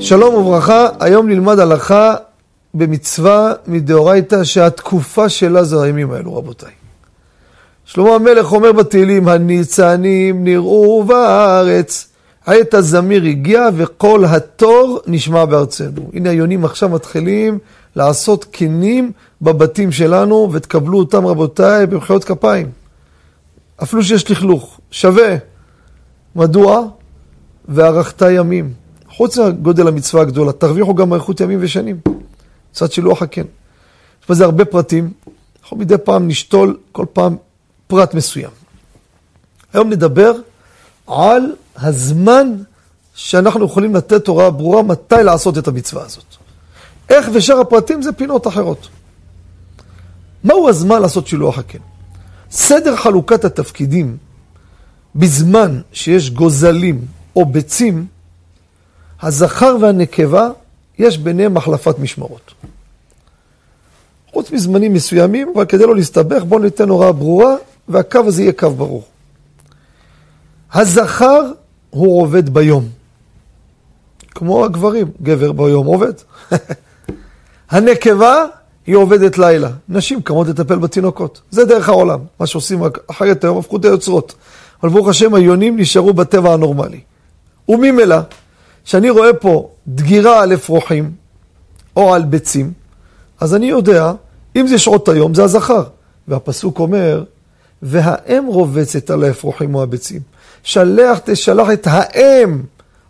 [0.00, 2.14] שלום וברכה, היום נלמד הלכה
[2.74, 6.72] במצווה מדאורייתא שהתקופה שלה זה הימים האלו רבותיי.
[7.84, 12.08] שלמה המלך אומר בתהילים, הניצנים נראו בארץ,
[12.46, 16.10] עת הזמיר הגיע וכל התור נשמע בארצנו.
[16.12, 17.58] הנה היונים עכשיו מתחילים
[17.96, 19.12] לעשות כנים
[19.42, 22.70] בבתים שלנו ותקבלו אותם רבותיי במחיאות כפיים.
[23.82, 25.36] אפילו שיש לכלוך, שווה.
[26.36, 26.82] מדוע?
[27.68, 28.72] וארכת ימים.
[29.18, 32.00] חוץ מהגודל המצווה הגדולה, תרוויחו גם אריכות ימים ושנים.
[32.72, 33.42] קצת שילוח הקן.
[34.22, 35.12] יש בזה הרבה פרטים,
[35.62, 37.36] אנחנו מדי פעם נשתול כל פעם
[37.86, 38.50] פרט מסוים.
[39.72, 40.32] היום נדבר
[41.06, 41.42] על
[41.76, 42.56] הזמן
[43.14, 46.24] שאנחנו יכולים לתת הוראה ברורה מתי לעשות את המצווה הזאת.
[47.08, 48.88] איך ושאר הפרטים זה פינות אחרות.
[50.44, 51.78] מהו הזמן לעשות שילוח הקן?
[52.50, 54.16] סדר חלוקת התפקידים
[55.14, 58.06] בזמן שיש גוזלים או ביצים,
[59.22, 60.48] הזכר והנקבה,
[60.98, 62.54] יש ביניהם החלפת משמרות.
[64.32, 67.54] חוץ מזמנים מסוימים, אבל כדי לא להסתבך, בואו ניתן הוראה ברורה,
[67.88, 69.04] והקו הזה יהיה קו ברור.
[70.72, 71.40] הזכר
[71.90, 72.88] הוא עובד ביום.
[74.30, 76.12] כמו הגברים, גבר ביום עובד.
[77.70, 78.44] הנקבה
[78.86, 79.70] היא עובדת לילה.
[79.88, 81.40] נשים קמות לטפל בתינוקות.
[81.50, 82.20] זה דרך העולם.
[82.40, 84.34] מה שעושים אחרת היום, הפכו את היוצרות.
[84.82, 87.00] אבל ברוך השם, היונים נשארו בטבע הנורמלי.
[87.68, 88.16] וממילא,
[88.88, 91.12] כשאני רואה פה דגירה על אפרוחים
[91.96, 92.72] או על ביצים,
[93.40, 94.12] אז אני יודע,
[94.56, 95.82] אם זה שעות היום, זה הזכר.
[96.28, 97.24] והפסוק אומר,
[97.82, 100.20] והאם רובצת על האפרוחים או הביצים.
[100.62, 102.62] שלח תשלח את האם.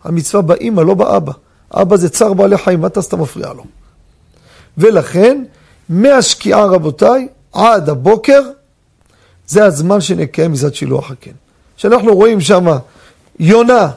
[0.03, 1.31] המצווה באמא, לא באבא.
[1.73, 3.63] אבא זה צער בעלי חיים, מה אתה סתם מפריע לו?
[4.77, 5.43] ולכן,
[5.89, 8.41] מהשקיעה רבותיי, עד הבוקר,
[9.47, 11.31] זה הזמן שנקיים מזד שילוח הקן.
[11.77, 12.65] כשאנחנו רואים שם
[13.39, 13.89] יונה,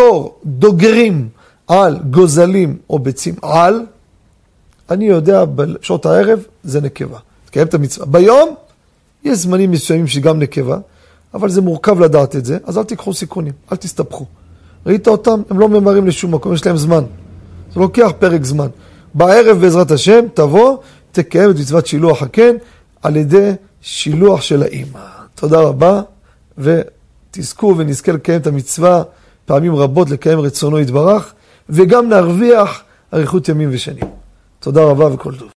[0.00, 1.28] תור, דוגרים
[1.68, 3.86] על גוזלים או ביצים על,
[4.90, 7.18] אני יודע בשעות הערב זה נקבה.
[7.44, 8.06] תקיים את המצווה.
[8.06, 8.54] ביום
[9.24, 10.78] יש זמנים מסוימים שגם נקבה,
[11.34, 14.26] אבל זה מורכב לדעת את זה, אז אל תיקחו סיכונים, אל תסתבכו.
[14.86, 15.42] ראית אותם?
[15.50, 17.04] הם לא ממהרים לשום מקום, יש להם זמן.
[17.74, 18.68] זה לוקח פרק זמן.
[19.14, 20.76] בערב בעזרת השם, תבוא,
[21.12, 22.56] תקיים את מצוות שילוח הקן
[23.02, 25.00] על ידי שילוח של האימא.
[25.34, 26.02] תודה רבה,
[26.58, 29.02] ותזכו ונזכה לקיים את המצווה
[29.50, 31.32] פעמים רבות, לקיים רצונו יתברך,
[31.68, 32.82] וגם נרוויח
[33.14, 34.04] אריכות ימים ושנים.
[34.60, 35.48] תודה רבה וכל טוב.